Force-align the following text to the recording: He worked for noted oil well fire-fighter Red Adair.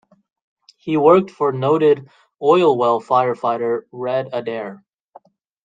He 0.77 0.97
worked 0.97 1.29
for 1.29 1.51
noted 1.51 2.09
oil 2.41 2.75
well 2.75 2.99
fire-fighter 2.99 3.85
Red 3.91 4.29
Adair. 4.33 4.83